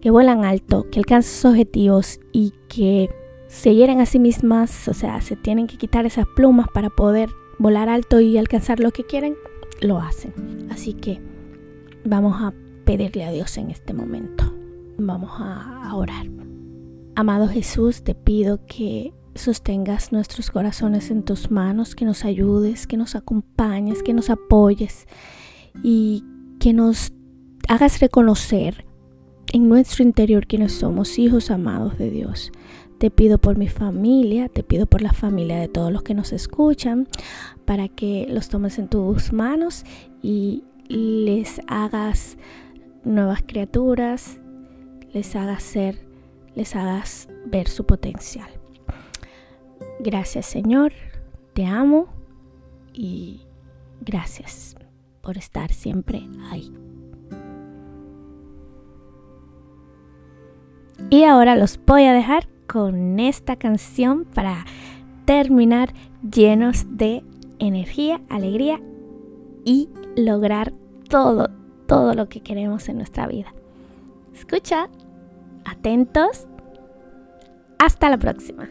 que 0.00 0.10
vuelan 0.10 0.44
alto, 0.44 0.86
que 0.90 0.98
alcanzan 0.98 1.32
sus 1.32 1.44
objetivos 1.46 2.20
y 2.32 2.52
que 2.68 3.10
se 3.48 3.74
hieren 3.74 4.00
a 4.00 4.06
sí 4.06 4.18
mismas, 4.18 4.88
o 4.88 4.94
sea, 4.94 5.20
se 5.20 5.36
tienen 5.36 5.66
que 5.66 5.76
quitar 5.76 6.06
esas 6.06 6.26
plumas 6.34 6.68
para 6.72 6.90
poder 6.90 7.30
volar 7.58 7.88
alto 7.88 8.20
y 8.20 8.38
alcanzar 8.38 8.80
lo 8.80 8.90
que 8.90 9.04
quieren, 9.04 9.34
lo 9.80 9.98
hacen. 9.98 10.32
Así 10.70 10.94
que 10.94 11.20
vamos 12.04 12.40
a 12.40 12.54
pedirle 12.84 13.24
a 13.24 13.30
Dios 13.30 13.56
en 13.58 13.70
este 13.70 13.92
momento. 13.92 14.52
Vamos 14.98 15.30
a 15.38 15.94
orar. 15.94 16.26
Amado 17.14 17.46
Jesús, 17.46 18.02
te 18.02 18.14
pido 18.14 18.64
que 18.66 19.12
sostengas 19.34 20.12
nuestros 20.12 20.50
corazones 20.50 21.10
en 21.10 21.22
tus 21.22 21.50
manos, 21.50 21.94
que 21.94 22.04
nos 22.04 22.24
ayudes, 22.24 22.86
que 22.86 22.96
nos 22.96 23.14
acompañes, 23.14 24.02
que 24.02 24.12
nos 24.12 24.30
apoyes 24.30 25.06
y 25.82 26.24
que 26.58 26.72
nos 26.72 27.12
hagas 27.68 28.00
reconocer 28.00 28.84
en 29.52 29.68
nuestro 29.68 30.02
interior 30.02 30.46
quienes 30.46 30.72
somos 30.72 31.18
hijos 31.18 31.50
amados 31.50 31.98
de 31.98 32.10
Dios. 32.10 32.52
Te 32.98 33.10
pido 33.10 33.38
por 33.38 33.56
mi 33.56 33.68
familia, 33.68 34.48
te 34.48 34.62
pido 34.62 34.86
por 34.86 35.02
la 35.02 35.12
familia 35.12 35.58
de 35.58 35.68
todos 35.68 35.92
los 35.92 36.02
que 36.02 36.14
nos 36.14 36.32
escuchan, 36.32 37.08
para 37.64 37.88
que 37.88 38.26
los 38.28 38.48
tomes 38.48 38.78
en 38.78 38.88
tus 38.88 39.32
manos 39.32 39.84
y 40.22 40.62
les 40.88 41.60
hagas 41.66 42.36
nuevas 43.04 43.42
criaturas, 43.42 44.38
les 45.12 45.34
hagas 45.34 45.62
ser, 45.62 46.06
les 46.54 46.76
hagas 46.76 47.28
ver 47.46 47.68
su 47.68 47.84
potencial. 47.84 48.61
Gracias 50.04 50.46
Señor, 50.46 50.92
te 51.52 51.64
amo 51.64 52.08
y 52.92 53.42
gracias 54.00 54.74
por 55.20 55.38
estar 55.38 55.72
siempre 55.72 56.26
ahí. 56.50 56.74
Y 61.08 61.22
ahora 61.22 61.54
los 61.54 61.78
voy 61.86 62.06
a 62.06 62.12
dejar 62.12 62.48
con 62.66 63.20
esta 63.20 63.54
canción 63.54 64.24
para 64.24 64.64
terminar 65.24 65.92
llenos 66.28 66.84
de 66.88 67.22
energía, 67.60 68.20
alegría 68.28 68.80
y 69.64 69.88
lograr 70.16 70.72
todo, 71.08 71.48
todo 71.86 72.14
lo 72.14 72.28
que 72.28 72.40
queremos 72.40 72.88
en 72.88 72.96
nuestra 72.96 73.28
vida. 73.28 73.54
Escucha, 74.34 74.88
atentos, 75.64 76.48
hasta 77.78 78.10
la 78.10 78.18
próxima. 78.18 78.68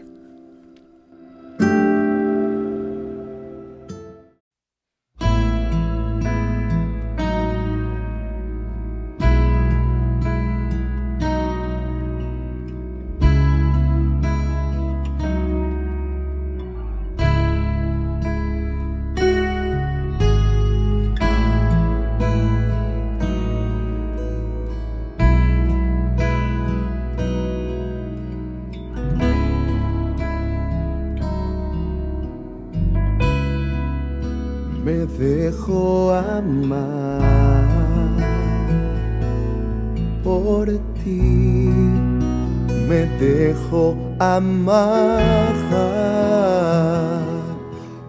Amar 44.22 45.20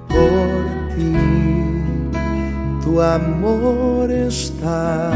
por 0.08 0.94
ti, 0.94 1.16
tu 2.84 3.00
amor 3.00 4.10
está 4.10 5.10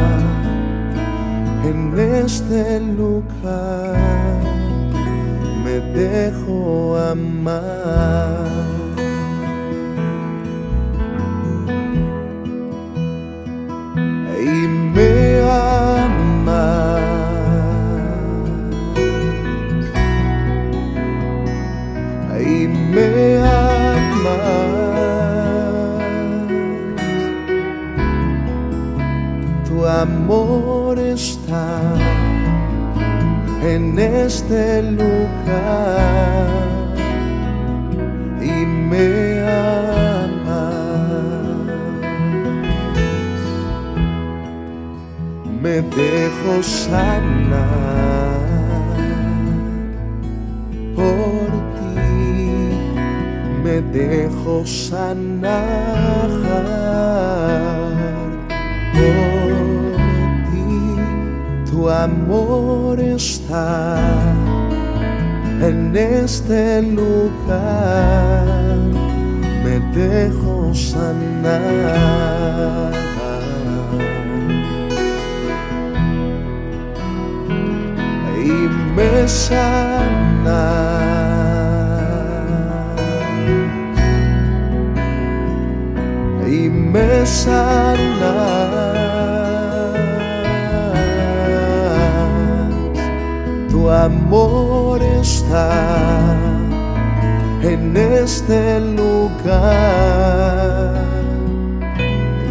en 1.65 1.99
este 1.99 2.81
lugar, 2.81 3.95
me 5.63 5.81
dejo 5.93 6.97
amar. 6.97 8.76
Este 98.27 98.81
lugar 98.81 99.45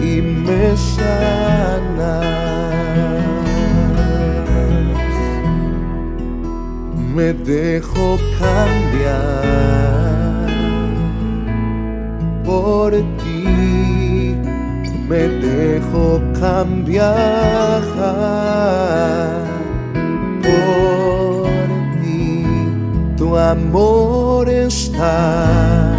y 0.02 0.22
me 0.22 0.78
sana. 0.78 2.16
me 7.16 7.34
dejo 7.34 8.18
cambiar 8.40 9.46
por 12.46 12.92
ti, 13.22 14.36
me 15.10 15.24
dejo 15.48 16.22
cambiar 16.40 17.16
amor 23.38 24.50
está 24.50 25.94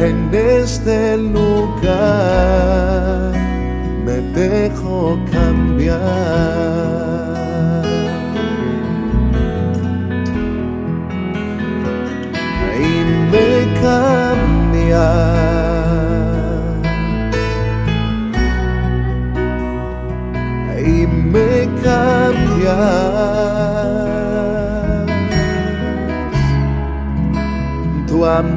en 0.00 0.30
este 0.34 1.16
lugar, 1.16 1.82
me 4.04 4.20
dejo 4.38 5.18
cambiar. 5.30 6.64
me 13.34 13.66
cambia. 13.80 15.06
Y 20.86 21.06
me 21.06 21.68
cambia. 21.82 23.53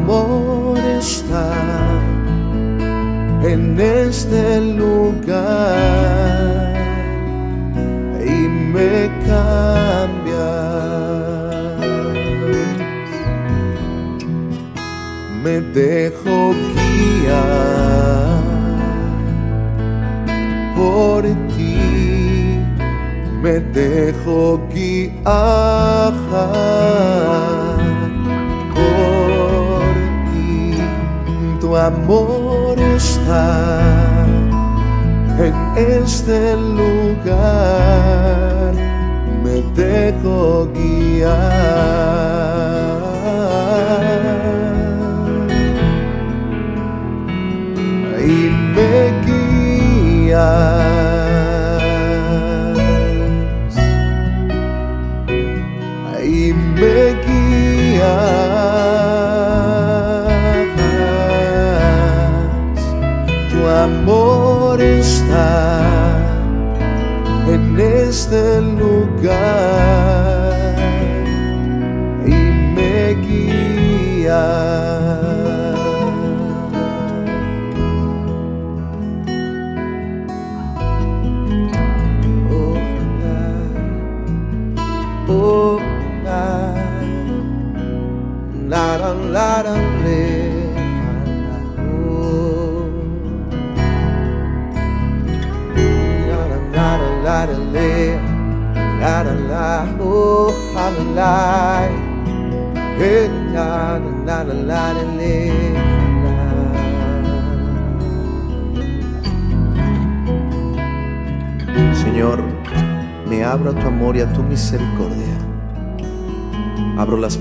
Amor 0.07 0.77
está 0.77 1.51
en 3.43 3.77
este 3.79 4.61
lugar 4.61 5.27
y 8.25 8.47
me 8.73 9.09
cambia. 9.27 10.47
me 15.43 15.61
dejo 15.61 16.53
guiar 16.75 17.35
por 20.75 21.23
ti, 21.55 22.59
me 23.41 23.59
dejo 23.59 24.59
guiar 24.73 26.13
amor 31.75 32.79
está 32.79 34.25
en 35.39 35.53
este 35.75 36.55
lugar, 36.55 37.27
me 39.43 39.61
dejo 39.75 40.67
guiar. 40.73 41.27
Y 48.19 48.49
me 48.75 49.13
guías. 50.25 51.06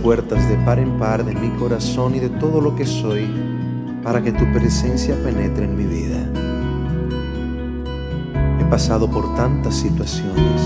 Puertas 0.07 0.49
de 0.49 0.57
par 0.59 0.79
en 0.79 1.01
par 1.01 1.25
de 1.25 1.35
mi 1.35 1.49
corazón 1.59 2.15
y 2.15 2.21
de 2.21 2.29
todo 2.29 2.61
lo 2.61 2.77
que 2.77 2.87
soy 2.87 3.29
para 4.05 4.23
que 4.23 4.31
tu 4.31 4.45
presencia 4.53 5.17
penetre 5.21 5.65
en 5.65 5.77
mi 5.77 5.83
vida. 5.83 6.21
He 8.61 8.65
pasado 8.67 9.11
por 9.11 9.35
tantas 9.35 9.75
situaciones, 9.75 10.63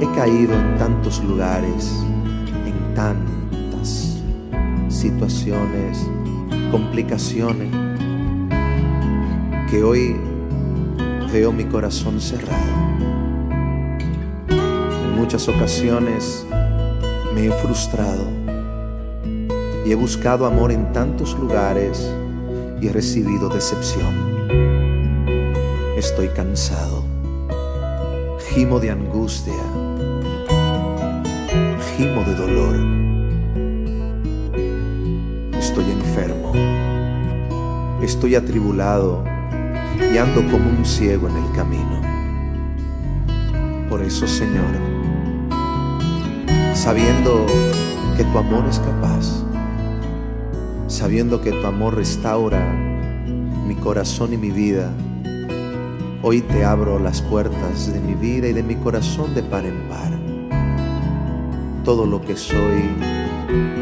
he 0.00 0.06
caído 0.14 0.54
en 0.54 0.78
tantos 0.78 1.20
lugares, 1.24 1.92
en 2.64 2.94
tantas 2.94 4.22
situaciones, 4.88 6.08
complicaciones, 6.70 7.74
que 9.68 9.82
hoy 9.82 10.16
veo 11.32 11.50
mi 11.50 11.64
corazón 11.64 12.20
cerrado. 12.20 12.70
En 14.48 15.16
muchas 15.16 15.48
ocasiones 15.48 16.46
me 17.34 17.46
he 17.46 17.52
frustrado 17.52 18.24
y 19.84 19.90
he 19.90 19.94
buscado 19.94 20.46
amor 20.46 20.70
en 20.70 20.92
tantos 20.92 21.38
lugares 21.38 22.10
y 22.80 22.88
he 22.88 22.92
recibido 22.92 23.48
decepción. 23.48 24.32
Estoy 25.96 26.28
cansado, 26.28 27.04
gimo 28.50 28.80
de 28.80 28.90
angustia, 28.90 29.54
gimo 31.96 32.22
de 32.24 32.34
dolor. 32.34 32.76
Estoy 35.58 35.84
enfermo, 35.90 36.52
estoy 38.02 38.34
atribulado 38.34 39.24
y 40.12 40.18
ando 40.18 40.42
como 40.50 40.68
un 40.68 40.84
ciego 40.84 41.28
en 41.28 41.36
el 41.36 41.52
camino. 41.52 42.00
Por 43.88 44.02
eso, 44.02 44.26
Señor, 44.26 44.91
sabiendo 46.82 47.46
que 48.16 48.24
tu 48.24 48.38
amor 48.38 48.64
es 48.68 48.80
capaz, 48.80 49.44
sabiendo 50.88 51.40
que 51.40 51.52
tu 51.52 51.64
amor 51.64 51.94
restaura 51.94 52.60
mi 53.68 53.76
corazón 53.76 54.32
y 54.32 54.36
mi 54.36 54.50
vida, 54.50 54.90
hoy 56.24 56.40
te 56.40 56.64
abro 56.64 56.98
las 56.98 57.22
puertas 57.22 57.92
de 57.92 58.00
mi 58.00 58.14
vida 58.14 58.48
y 58.48 58.52
de 58.52 58.64
mi 58.64 58.74
corazón 58.74 59.32
de 59.32 59.44
par 59.44 59.64
en 59.64 59.88
par. 59.88 60.10
Todo 61.84 62.04
lo 62.04 62.20
que 62.20 62.36
soy 62.36 62.82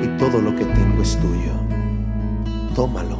y 0.05 0.19
todo 0.19 0.43
lo 0.43 0.55
que 0.55 0.67
tengo 0.67 1.01
es 1.01 1.17
tuyo. 1.17 1.55
Tómalo. 2.75 3.17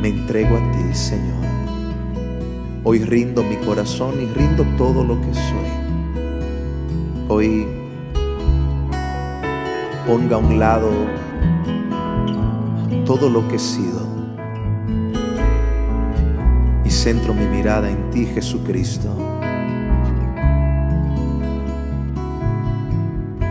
Me 0.00 0.08
entrego 0.08 0.56
a 0.56 0.72
ti, 0.72 0.94
Señor. 0.94 1.44
Hoy 2.84 3.00
rindo 3.00 3.42
mi 3.42 3.56
corazón 3.56 4.14
y 4.18 4.24
rindo 4.32 4.64
todo 4.78 5.04
lo 5.04 5.20
que 5.20 5.34
soy. 5.34 5.72
Hoy 7.28 7.81
ponga 10.06 10.36
a 10.36 10.38
un 10.38 10.58
lado 10.58 10.90
todo 13.04 13.30
lo 13.30 13.46
que 13.48 13.56
he 13.56 13.58
sido 13.58 14.00
y 16.84 16.90
centro 16.90 17.34
mi 17.34 17.46
mirada 17.46 17.88
en 17.88 18.10
ti, 18.10 18.26
Jesucristo. 18.26 19.08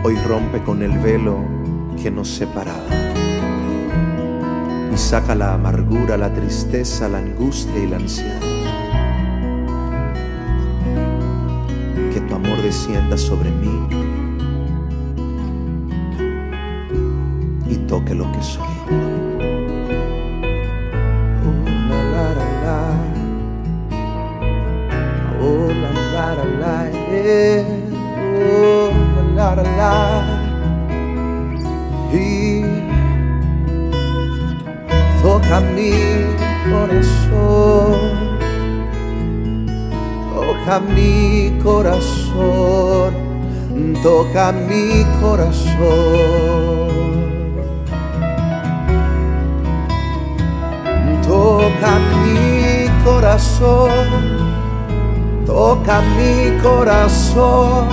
Hoy 0.04 0.16
rompe 0.26 0.62
con 0.62 0.82
el 0.82 0.98
velo 0.98 1.38
que 2.02 2.10
nos 2.10 2.28
separaba 2.28 2.88
y 4.92 4.96
saca 4.96 5.34
la 5.34 5.54
amargura, 5.54 6.16
la 6.16 6.32
tristeza, 6.34 7.08
la 7.08 7.18
angustia 7.18 7.78
y 7.78 7.86
la 7.86 7.96
ansiedad. 7.96 8.40
Que 12.12 12.20
tu 12.20 12.34
amor 12.34 12.60
descienda 12.60 13.16
sobre 13.16 13.50
mí 13.50 14.11
toque 17.92 18.14
lo 18.14 18.24
que 18.32 18.42
soy. 18.42 18.62
Oh, 21.44 21.52
la, 21.90 22.00
la, 22.12 22.26
la, 22.38 22.48
la. 22.64 22.78
La, 26.14 26.26
la, 26.62 26.76
yeah. 27.10 27.64
La, 29.36 29.48
la, 29.56 29.64
la. 29.80 29.94
Y 32.14 32.64
toca 35.22 35.60
mi 35.76 35.92
corazón, 36.72 38.00
toca 40.34 40.74
mi 40.80 41.60
corazón, 41.62 43.12
toca 44.02 44.44
mi 44.52 45.04
corazón. 45.20 46.71
Toca 51.80 51.98
mi 52.24 52.88
corazón, 53.04 54.06
toca 55.46 56.00
mi 56.16 56.58
corazón, 56.62 57.88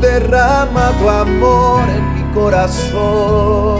derrama 0.00 0.90
tu 0.98 1.08
amor 1.08 1.88
en 1.88 2.14
mi 2.14 2.34
corazón. 2.34 3.78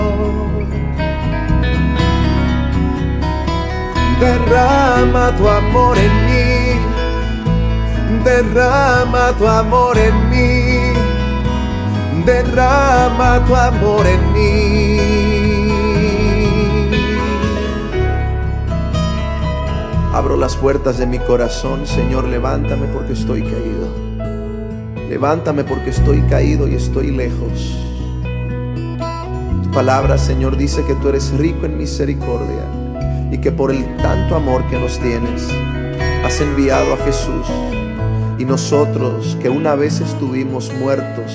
Derrama 4.20 5.36
tu 5.36 5.48
amor 5.48 5.98
en 5.98 6.14
mí, 6.26 6.80
derrama 8.24 9.32
tu 9.38 9.46
amor 9.46 9.98
en 9.98 10.30
mí, 10.30 10.92
derrama 12.24 13.44
tu 13.46 13.54
amor 13.54 14.06
en 14.06 14.32
mí. 14.32 15.57
Abro 20.18 20.36
las 20.36 20.56
puertas 20.56 20.98
de 20.98 21.06
mi 21.06 21.20
corazón, 21.20 21.86
Señor, 21.86 22.24
levántame 22.24 22.88
porque 22.88 23.12
estoy 23.12 23.40
caído. 23.40 23.86
Levántame 25.08 25.62
porque 25.62 25.90
estoy 25.90 26.22
caído 26.22 26.66
y 26.66 26.74
estoy 26.74 27.12
lejos. 27.12 27.78
Tu 29.62 29.70
palabra, 29.70 30.18
Señor, 30.18 30.56
dice 30.56 30.84
que 30.84 30.96
tú 30.96 31.10
eres 31.10 31.30
rico 31.38 31.66
en 31.66 31.78
misericordia 31.78 32.64
y 33.30 33.38
que 33.38 33.52
por 33.52 33.70
el 33.70 33.96
tanto 33.98 34.34
amor 34.34 34.66
que 34.66 34.76
nos 34.80 34.98
tienes, 34.98 35.48
has 36.24 36.40
enviado 36.40 36.94
a 36.94 36.96
Jesús. 36.96 37.46
Y 38.40 38.44
nosotros 38.44 39.38
que 39.40 39.48
una 39.48 39.76
vez 39.76 40.00
estuvimos 40.00 40.72
muertos 40.80 41.32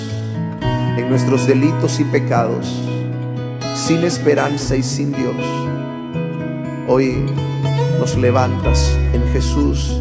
en 0.97 1.07
nuestros 1.07 1.47
delitos 1.47 2.01
y 2.01 2.03
pecados, 2.03 2.83
sin 3.75 4.03
esperanza 4.03 4.75
y 4.75 4.83
sin 4.83 5.13
Dios, 5.13 5.37
Hoy 6.85 7.25
nos 8.03 8.17
levantas 8.17 8.99
en 9.13 9.23
Jesús 9.31 9.97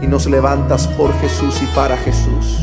y 0.00 0.06
nos 0.06 0.24
levantas 0.24 0.88
por 0.88 1.12
Jesús 1.20 1.60
y 1.62 1.66
para 1.76 1.94
Jesús. 1.94 2.58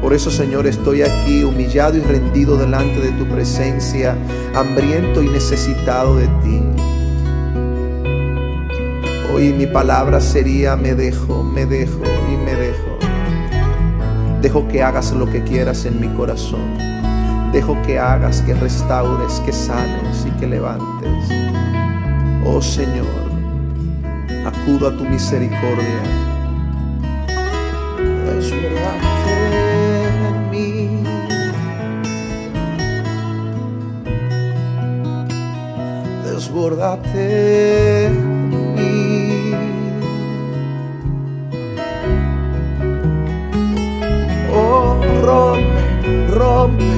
Por 0.00 0.14
eso, 0.14 0.30
Señor, 0.30 0.66
estoy 0.66 1.02
aquí 1.02 1.44
humillado 1.44 1.98
y 1.98 2.00
rendido 2.00 2.56
delante 2.56 3.00
de 3.00 3.10
tu 3.10 3.28
presencia, 3.28 4.16
hambriento 4.54 5.22
y 5.22 5.28
necesitado 5.28 6.16
de 6.16 6.26
ti. 6.42 6.62
Hoy 9.34 9.52
mi 9.52 9.66
palabra 9.66 10.22
sería, 10.22 10.74
me 10.74 10.94
dejo, 10.94 11.42
me 11.42 11.66
dejo 11.66 12.00
y 12.32 12.36
me 12.38 12.54
dejo. 12.54 12.98
Dejo 14.40 14.66
que 14.68 14.82
hagas 14.82 15.12
lo 15.12 15.26
que 15.30 15.44
quieras 15.44 15.84
en 15.84 16.00
mi 16.00 16.08
corazón. 16.16 16.78
Dejo 17.52 17.76
que 17.82 17.98
hagas, 17.98 18.40
que 18.40 18.54
restaures, 18.54 19.38
que 19.40 19.52
sanes 19.52 20.24
y 20.26 20.30
que 20.40 20.46
levantes. 20.46 21.28
Oh 22.46 22.62
Señor, 22.62 23.23
acudo 24.44 24.88
a 24.88 24.96
tu 24.96 25.04
misericordia. 25.04 26.02
Desbordate 28.26 29.36
en 30.28 30.50
mí. 30.50 31.02
Desbordate 36.24 38.06
en 38.06 38.14
mí. 38.74 39.52
Oh, 44.52 45.00
rompe, 45.22 45.82
rompe, 46.28 46.92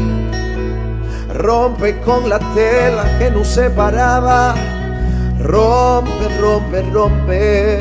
rompe 1.33 2.01
con 2.01 2.29
la 2.29 2.39
tela 2.55 3.19
que 3.19 3.31
nos 3.31 3.47
separaba. 3.47 4.76
Rompe, 5.47 6.27
rompe, 6.41 6.83
rompe. 6.93 7.79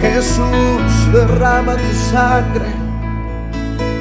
Jesús, 0.00 1.12
derrama 1.12 1.74
tu 1.74 1.92
sangre 2.12 2.66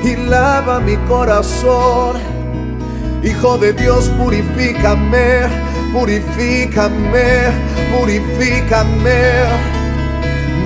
y 0.03 0.15
lava 0.29 0.79
mi 0.79 0.95
corazón. 1.07 2.17
Hijo 3.23 3.57
de 3.57 3.73
Dios, 3.73 4.09
purifícame, 4.09 5.47
purifícame, 5.91 7.51
purifícame. 7.97 9.21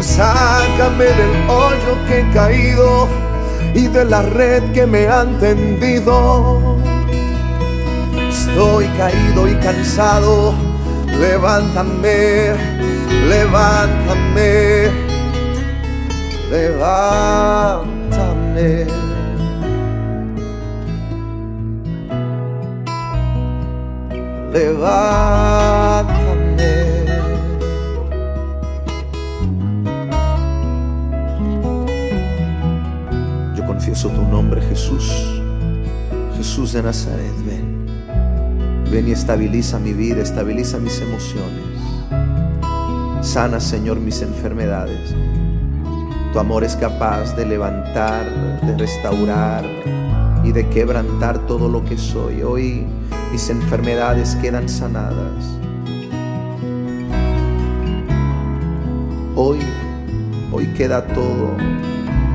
Sácame 0.01 1.05
del 1.05 1.49
hoyo 1.49 2.07
que 2.07 2.19
he 2.19 2.29
caído 2.33 3.30
y 3.73 3.87
de 3.87 4.05
la 4.05 4.21
red 4.21 4.71
que 4.71 4.85
me 4.85 5.07
han 5.07 5.39
tendido. 5.39 6.77
Estoy 8.29 8.87
caído 8.97 9.47
y 9.47 9.55
cansado. 9.55 10.53
Levántame, 11.19 12.53
levántame, 13.29 14.89
levántame. 16.51 17.91
Levántame. 24.53 26.20
Confieso 33.91 34.15
tu 34.15 34.25
nombre, 34.25 34.61
Jesús. 34.61 35.41
Jesús 36.37 36.71
de 36.71 36.81
Nazaret, 36.81 37.33
ven. 37.45 37.85
Ven 38.89 39.09
y 39.09 39.11
estabiliza 39.11 39.79
mi 39.79 39.91
vida, 39.91 40.21
estabiliza 40.21 40.77
mis 40.77 41.01
emociones. 41.01 41.65
Sana, 43.21 43.59
Señor, 43.59 43.99
mis 43.99 44.21
enfermedades. 44.21 45.13
Tu 46.31 46.39
amor 46.39 46.63
es 46.63 46.77
capaz 46.77 47.35
de 47.35 47.45
levantar, 47.45 48.61
de 48.61 48.77
restaurar 48.77 49.65
y 50.45 50.53
de 50.53 50.69
quebrantar 50.69 51.45
todo 51.45 51.67
lo 51.67 51.83
que 51.83 51.97
soy. 51.97 52.43
Hoy 52.43 52.85
mis 53.33 53.49
enfermedades 53.49 54.37
quedan 54.37 54.69
sanadas. 54.69 55.59
Hoy, 59.35 59.59
hoy 60.53 60.67
queda 60.77 61.05
todo 61.07 61.57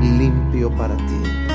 limpio 0.03 0.69
para 0.75 0.95
ti. 0.95 1.46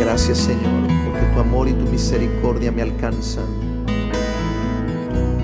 Gracias 0.00 0.38
Señor, 0.38 0.88
porque 1.06 1.26
tu 1.34 1.40
amor 1.40 1.68
y 1.68 1.72
tu 1.72 1.84
misericordia 1.86 2.72
me 2.72 2.82
alcanzan. 2.82 3.44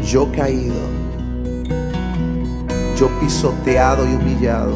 Yo 0.04 0.30
caído, 0.32 0.74
yo 2.98 3.08
pisoteado 3.20 4.08
y 4.08 4.14
humillado, 4.14 4.74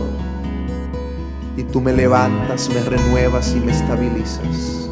y 1.56 1.62
tú 1.64 1.80
me 1.80 1.92
levantas, 1.92 2.68
me 2.68 2.80
renuevas 2.80 3.54
y 3.56 3.60
me 3.60 3.72
estabilizas. 3.72 4.90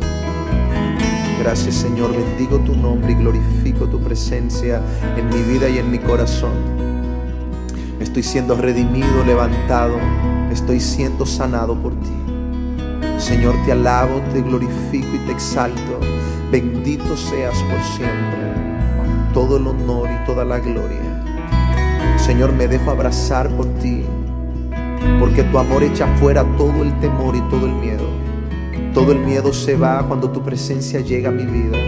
Gracias 1.38 1.75
Señor, 1.75 2.14
bendigo 2.14 2.59
tu 2.61 2.77
nombre 2.77 3.12
y 3.12 3.14
glorifico 3.16 3.87
tu 3.87 4.01
presencia 4.01 4.81
en 5.16 5.29
mi 5.29 5.42
vida 5.42 5.68
y 5.68 5.79
en 5.79 5.90
mi 5.90 5.99
corazón. 5.99 6.53
Estoy 7.99 8.23
siendo 8.23 8.55
redimido, 8.57 9.25
levantado, 9.25 9.97
estoy 10.53 10.81
siendo 10.81 11.27
sanado 11.27 11.75
por 11.81 11.92
ti. 11.95 12.32
Señor, 13.23 13.55
te 13.65 13.71
alabo, 13.71 14.21
te 14.33 14.43
glorifico 14.43 15.07
y 15.15 15.19
te 15.27 15.31
exalto. 15.31 16.01
Bendito 16.51 17.17
seas 17.17 17.55
por 17.63 17.81
siempre. 17.83 18.53
Todo 19.33 19.59
el 19.59 19.67
honor 19.69 20.11
y 20.11 20.27
toda 20.27 20.45
la 20.45 20.59
gloria. 20.59 21.23
Señor, 22.17 22.53
me 22.53 22.67
dejo 22.67 22.91
abrazar 22.91 23.49
por 23.51 23.67
ti, 23.79 24.03
porque 25.21 25.45
tu 25.45 25.59
amor 25.61 25.85
echa 25.85 26.09
fuera 26.17 26.43
todo 26.57 26.83
el 26.83 26.99
temor 26.99 27.37
y 27.37 27.41
todo 27.43 27.67
el 27.67 27.73
miedo. 27.75 28.09
Todo 28.93 29.13
el 29.13 29.21
miedo 29.21 29.53
se 29.53 29.77
va 29.77 30.05
cuando 30.09 30.29
tu 30.29 30.43
presencia 30.43 30.99
llega 30.99 31.29
a 31.29 31.33
mi 31.33 31.47
vida. 31.47 31.79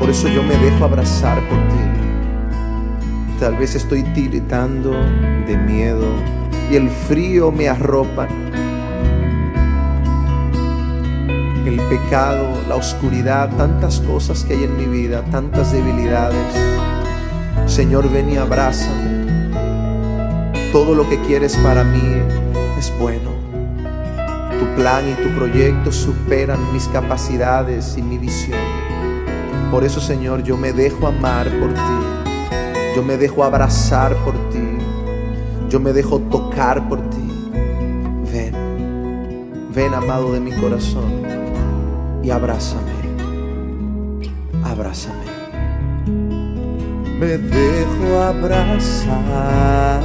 Por 0.00 0.10
eso 0.10 0.26
yo 0.26 0.42
me 0.42 0.56
dejo 0.56 0.86
abrazar 0.86 1.38
por 1.48 1.58
ti. 1.68 3.38
Tal 3.38 3.56
vez 3.56 3.76
estoy 3.76 4.02
tiritando 4.12 4.90
de 5.46 5.56
miedo 5.56 6.08
y 6.68 6.74
el 6.74 6.90
frío 6.90 7.52
me 7.52 7.68
arropa. 7.68 8.26
El 11.64 11.80
pecado, 11.88 12.46
la 12.68 12.76
oscuridad, 12.76 13.48
tantas 13.56 13.98
cosas 14.00 14.44
que 14.44 14.52
hay 14.52 14.64
en 14.64 14.76
mi 14.76 14.84
vida, 14.84 15.24
tantas 15.30 15.72
debilidades. 15.72 16.36
Señor, 17.64 18.10
ven 18.12 18.28
y 18.28 18.36
abrázame. 18.36 19.54
Todo 20.72 20.94
lo 20.94 21.08
que 21.08 21.18
quieres 21.22 21.56
para 21.56 21.82
mí 21.82 22.02
es 22.78 22.92
bueno. 22.98 23.30
Tu 24.58 24.66
plan 24.76 25.08
y 25.08 25.14
tu 25.22 25.30
proyecto 25.30 25.90
superan 25.90 26.70
mis 26.74 26.86
capacidades 26.88 27.96
y 27.96 28.02
mi 28.02 28.18
visión. 28.18 28.60
Por 29.70 29.84
eso, 29.84 30.02
Señor, 30.02 30.42
yo 30.42 30.58
me 30.58 30.74
dejo 30.74 31.06
amar 31.06 31.48
por 31.48 31.72
ti. 31.72 32.34
Yo 32.94 33.02
me 33.02 33.16
dejo 33.16 33.42
abrazar 33.42 34.14
por 34.16 34.34
ti. 34.50 34.76
Yo 35.70 35.80
me 35.80 35.94
dejo 35.94 36.18
tocar 36.18 36.86
por 36.90 37.00
ti. 37.08 37.50
Ven, 38.30 39.70
ven 39.74 39.94
amado 39.94 40.30
de 40.34 40.40
mi 40.40 40.52
corazón 40.52 41.43
y 42.24 42.30
abrázame. 42.30 42.92
Abrázame. 44.64 45.24
Me 47.20 47.36
dejo 47.38 48.22
abrazar 48.22 50.02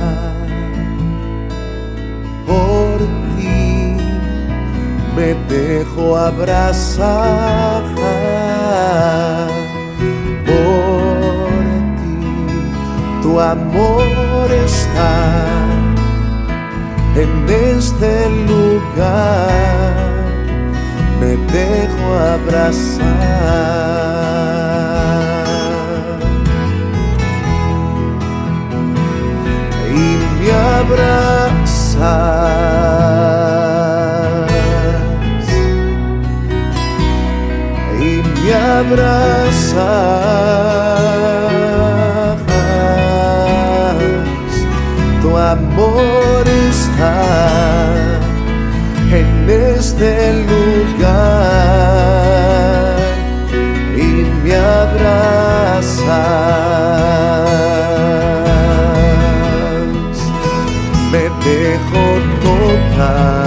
por 2.45 2.97
ti. 3.37 3.95
Me 5.15 5.33
dejo 5.47 6.17
abrazar 6.17 7.83
por 10.45 11.53
ti. 11.99 12.11
Tu 13.21 13.39
amor 13.39 14.51
está 14.51 15.45
en 17.15 17.49
este 17.49 18.29
lugar. 18.47 20.18
Me 21.19 21.35
dejo 21.35 22.07
abrazar. 22.35 23.09
Y 29.93 30.17
me 30.39 30.51
abrazas. 30.51 31.09
Y 37.99 38.11
me 38.23 38.53
abrazas. 38.53 39.89
Tu 45.21 45.29
amor 45.37 46.43
está 46.47 47.15
en 49.11 49.49
este 49.49 50.33
lugar. 50.47 50.78
me 61.11 61.23
dejo 61.43 62.05
tocar. 62.41 63.38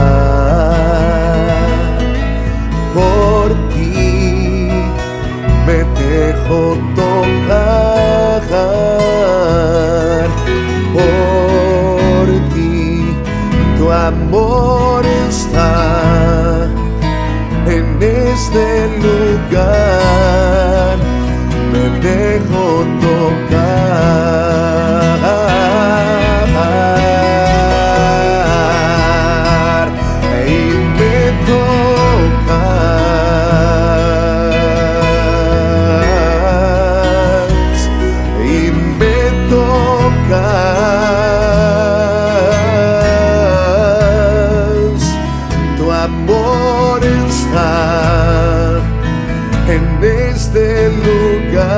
Este 50.54 50.90
lugar 50.90 51.72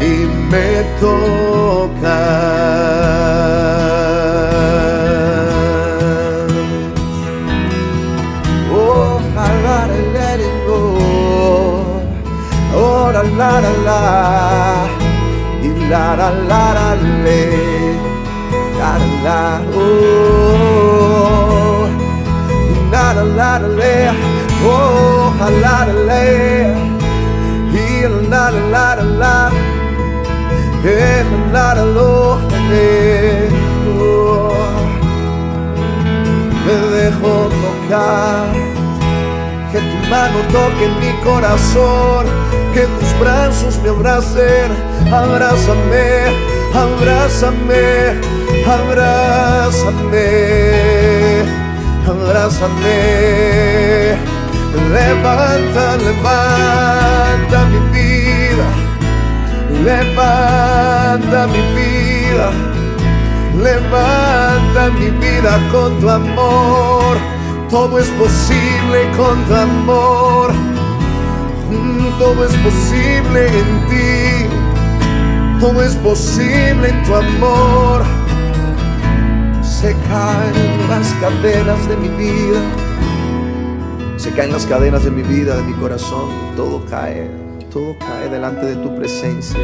y 0.00 0.26
me 0.50 0.82
toca. 1.00 2.20
Oh, 8.74 9.20
I 9.36 9.38
gotta. 9.62 10.02
Oh, 12.74 13.12
la 13.12 13.22
la 13.22 13.60
la 13.60 13.72
la. 13.86 14.02
Y 15.62 15.64
la 15.88 16.04
la 16.16 16.28
la 16.50 16.61
la 25.60 25.86
la 25.86 25.92
la. 26.08 26.24
Y 27.72 28.02
la 28.30 28.50
la 28.50 28.50
la 28.50 28.96
la 28.96 29.02
la. 29.20 29.50
Eh, 30.84 31.24
la 31.52 31.74
la. 31.74 32.12
Oh. 33.98 34.52
Me 36.64 36.74
dejo 36.96 37.32
tocar. 37.62 38.52
Que 39.72 39.78
tu 39.78 39.98
mano 40.10 40.38
toque 40.52 40.86
mi 41.00 41.12
corazón, 41.24 42.26
que 42.74 42.82
tus 42.82 43.18
brazos 43.18 43.80
me 43.82 43.88
abracen, 43.88 44.70
abrázame, 45.10 46.06
abrázame, 46.74 48.20
abrázame, 48.66 50.26
abrázame. 52.06 53.41
Levanta, 54.92 55.96
levanta 55.96 57.64
mi 57.70 57.80
vida, 57.96 58.66
levanta 59.82 61.46
mi 61.46 61.62
vida, 61.74 62.50
levanta 63.56 64.90
mi 64.98 65.08
vida 65.18 65.58
con 65.72 65.98
tu 65.98 66.10
amor. 66.10 67.16
Todo 67.70 67.98
es 67.98 68.08
posible 68.08 69.10
con 69.16 69.42
tu 69.46 69.54
amor. 69.54 70.52
Todo 72.18 72.44
es 72.44 72.54
posible 72.58 73.46
en 73.46 73.88
ti. 73.88 74.46
Todo 75.58 75.82
es 75.82 75.94
posible 75.96 76.90
en 76.90 77.02
tu 77.04 77.14
amor. 77.14 78.02
Se 79.62 79.96
caen 80.06 80.88
las 80.90 81.08
cadenas 81.14 81.88
de 81.88 81.96
mi 81.96 82.08
vida. 82.10 82.81
Se 84.22 84.30
caen 84.30 84.52
las 84.52 84.66
cadenas 84.66 85.02
de 85.02 85.10
mi 85.10 85.22
vida, 85.24 85.56
de 85.56 85.64
mi 85.64 85.72
corazón. 85.72 86.28
Todo 86.54 86.86
cae. 86.86 87.28
Todo 87.72 87.98
cae 87.98 88.28
delante 88.28 88.66
de 88.66 88.76
tu 88.76 88.94
presencia. 88.94 89.58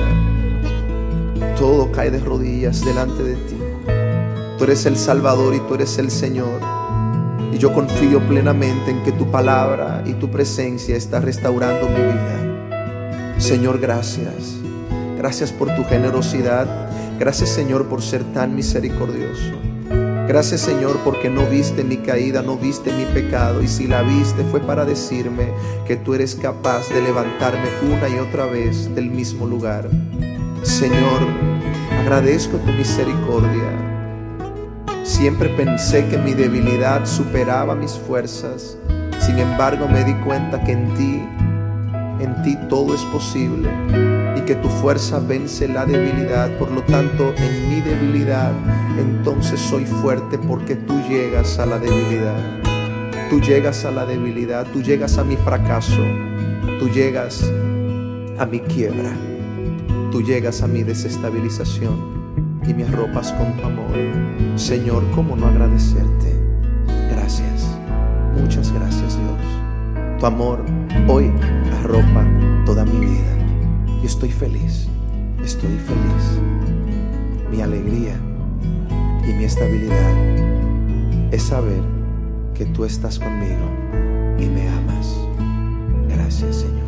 Todo 1.56 1.92
cae 1.92 2.10
de 2.10 2.18
rodillas 2.18 2.84
delante 2.84 3.22
de 3.22 3.36
ti. 3.36 3.56
Tú 4.58 4.64
eres 4.64 4.84
el 4.86 4.96
Salvador 4.96 5.54
y 5.54 5.60
tú 5.60 5.76
eres 5.76 5.96
el 5.98 6.10
Señor. 6.10 6.60
Y 7.52 7.58
yo 7.58 7.72
confío 7.72 8.18
plenamente 8.26 8.90
en 8.90 9.04
que 9.04 9.12
tu 9.12 9.30
palabra 9.30 10.02
y 10.04 10.14
tu 10.14 10.28
presencia 10.28 10.96
está 10.96 11.20
restaurando 11.20 11.88
mi 11.88 12.02
vida. 12.02 13.36
Señor, 13.38 13.78
gracias. 13.78 14.56
Gracias 15.16 15.52
por 15.52 15.72
tu 15.76 15.84
generosidad. 15.84 16.66
Gracias, 17.16 17.50
Señor, 17.50 17.86
por 17.86 18.02
ser 18.02 18.24
tan 18.34 18.56
misericordioso. 18.56 19.67
Gracias, 20.28 20.60
Señor, 20.60 20.98
porque 21.04 21.30
no 21.30 21.46
viste 21.46 21.82
mi 21.82 21.96
caída, 21.96 22.42
no 22.42 22.58
viste 22.58 22.92
mi 22.92 23.06
pecado. 23.06 23.62
Y 23.62 23.66
si 23.66 23.86
la 23.86 24.02
viste 24.02 24.44
fue 24.50 24.60
para 24.60 24.84
decirme 24.84 25.48
que 25.86 25.96
tú 25.96 26.12
eres 26.12 26.34
capaz 26.34 26.86
de 26.90 27.00
levantarme 27.00 27.66
una 27.90 28.10
y 28.10 28.18
otra 28.18 28.44
vez 28.44 28.94
del 28.94 29.10
mismo 29.10 29.46
lugar. 29.46 29.88
Señor, 30.62 31.22
agradezco 31.98 32.58
tu 32.58 32.70
misericordia. 32.72 33.72
Siempre 35.02 35.48
pensé 35.48 36.06
que 36.08 36.18
mi 36.18 36.34
debilidad 36.34 37.06
superaba 37.06 37.74
mis 37.74 37.92
fuerzas. 37.92 38.76
Sin 39.20 39.38
embargo, 39.38 39.88
me 39.88 40.04
di 40.04 40.12
cuenta 40.12 40.62
que 40.62 40.72
en 40.72 40.94
ti, 40.94 41.22
en 42.22 42.42
ti 42.42 42.58
todo 42.68 42.94
es 42.94 43.02
posible 43.04 44.17
y 44.38 44.42
que 44.42 44.54
tu 44.54 44.68
fuerza 44.68 45.18
vence 45.18 45.66
la 45.68 45.84
debilidad. 45.84 46.50
Por 46.58 46.70
lo 46.70 46.82
tanto, 46.82 47.34
en 47.36 47.68
mi 47.68 47.80
debilidad, 47.80 48.52
entonces 48.98 49.60
soy 49.60 49.84
fuerte 49.84 50.38
porque 50.38 50.76
tú 50.76 50.94
llegas 51.08 51.58
a 51.58 51.66
la 51.66 51.78
debilidad. 51.78 52.36
Tú 53.28 53.40
llegas 53.40 53.84
a 53.84 53.90
la 53.90 54.06
debilidad, 54.06 54.66
tú 54.72 54.80
llegas 54.80 55.18
a 55.18 55.24
mi 55.24 55.36
fracaso, 55.36 56.02
tú 56.78 56.88
llegas 56.88 57.44
a 58.38 58.46
mi 58.46 58.60
quiebra, 58.60 59.12
tú 60.10 60.22
llegas 60.22 60.62
a 60.62 60.66
mi 60.66 60.82
desestabilización 60.82 62.18
y 62.66 62.72
me 62.72 62.84
arropas 62.84 63.32
con 63.32 63.52
tu 63.56 63.66
amor. 63.66 63.92
Señor, 64.56 65.04
¿cómo 65.14 65.36
no 65.36 65.46
agradecerte? 65.46 66.32
Gracias, 67.10 67.68
muchas 68.40 68.72
gracias 68.72 69.18
Dios. 69.18 70.18
Tu 70.18 70.24
amor 70.24 70.64
hoy 71.06 71.30
arropa 71.82 72.24
toda 72.64 72.86
mi 72.86 72.98
vida. 73.04 73.37
Estoy 74.18 74.32
feliz, 74.32 74.88
estoy 75.44 75.78
feliz. 75.78 76.40
Mi 77.52 77.60
alegría 77.60 78.16
y 79.22 79.32
mi 79.32 79.44
estabilidad 79.44 81.32
es 81.32 81.40
saber 81.40 81.80
que 82.52 82.64
tú 82.64 82.84
estás 82.84 83.20
conmigo 83.20 83.64
y 84.36 84.46
me 84.46 84.68
amas. 84.70 85.16
Gracias 86.08 86.56
Señor. 86.56 86.87